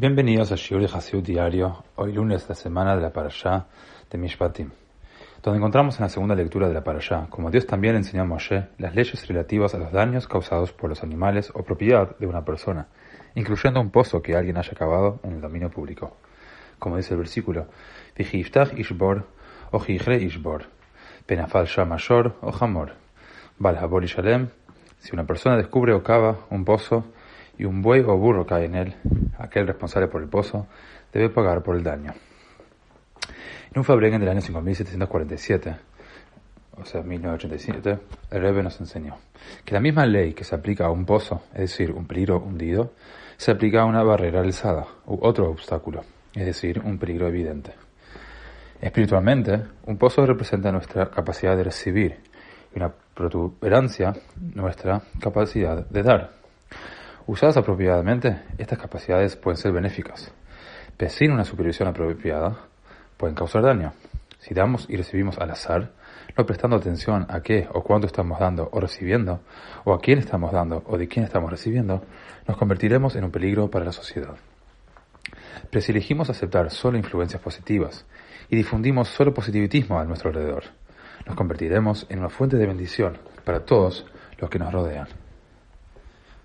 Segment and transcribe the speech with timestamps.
[0.00, 3.66] Bienvenidos a Shiur y Diario, hoy lunes de la semana de la Parashá
[4.10, 4.70] de Mishpatim,
[5.42, 8.68] donde encontramos en la segunda lectura de la Parashá, como Dios también enseñó a Moshe,
[8.78, 12.88] las leyes relativas a los daños causados por los animales o propiedad de una persona,
[13.34, 16.16] incluyendo un pozo que alguien haya cavado en el dominio público.
[16.78, 17.66] Como dice el versículo,
[18.16, 19.26] Ishbor
[19.70, 20.64] o Ishbor,
[21.26, 22.94] Penafal Shamashor o Hamor,
[23.58, 23.76] Bal
[24.06, 24.48] Shalem,
[24.98, 27.04] si una persona descubre o cava un pozo,
[27.60, 28.94] y un buey o burro cae en él,
[29.36, 30.66] aquel responsable por el pozo
[31.12, 32.14] debe pagar por el daño.
[33.70, 35.76] En un Fabrengen del año 5747,
[36.78, 37.98] o sea, 1987,
[38.30, 39.18] el Rebbe nos enseñó
[39.62, 42.94] que la misma ley que se aplica a un pozo, es decir, un peligro hundido,
[43.36, 46.00] se aplica a una barrera alzada u otro obstáculo,
[46.32, 47.74] es decir, un peligro evidente.
[48.80, 52.20] Espiritualmente, un pozo representa nuestra capacidad de recibir
[52.74, 54.14] y una protuberancia
[54.54, 56.39] nuestra capacidad de dar.
[57.30, 60.32] Usadas apropiadamente, estas capacidades pueden ser benéficas,
[60.96, 62.56] pero sin una supervisión apropiada,
[63.16, 63.92] pueden causar daño.
[64.40, 65.92] Si damos y recibimos al azar,
[66.36, 69.42] no prestando atención a qué o cuánto estamos dando o recibiendo,
[69.84, 72.02] o a quién estamos dando o de quién estamos recibiendo,
[72.48, 74.34] nos convertiremos en un peligro para la sociedad.
[75.70, 78.06] Pero si elegimos aceptar solo influencias positivas
[78.48, 80.64] y difundimos solo positivismo a nuestro alrededor,
[81.26, 84.04] nos convertiremos en una fuente de bendición para todos
[84.36, 85.29] los que nos rodean.